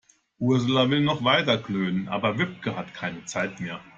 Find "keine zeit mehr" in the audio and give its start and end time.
2.95-3.79